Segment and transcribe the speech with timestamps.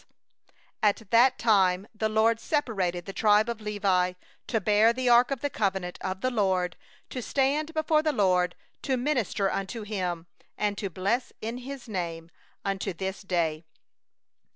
[0.81, 4.13] —8At that time the LORD separated the tribe of Levi,
[4.47, 6.75] to bear the ark of the covenant of the LORD,
[7.11, 10.25] to stand before the LORD to minister unto Him,
[10.57, 12.31] and to bless in His name,
[12.65, 13.63] unto this day.